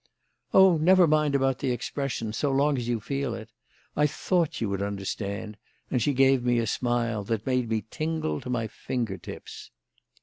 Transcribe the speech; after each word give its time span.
"Oh, 0.51 0.77
never 0.77 1.05
mind 1.05 1.35
about 1.35 1.59
the 1.59 1.69
expression, 1.69 2.33
so 2.33 2.51
long 2.51 2.75
as 2.75 2.87
you 2.87 2.99
feel 2.99 3.35
it. 3.35 3.51
I 3.95 4.07
thought 4.07 4.59
you 4.59 4.67
would 4.69 4.81
understand," 4.81 5.57
and 5.91 6.01
she 6.01 6.13
gave 6.15 6.43
me 6.43 6.57
a 6.57 6.65
smile 6.65 7.23
that 7.25 7.45
made 7.45 7.69
me 7.69 7.85
tingle 7.91 8.41
to 8.41 8.49
my 8.49 8.65
finger 8.65 9.19
tips. 9.19 9.69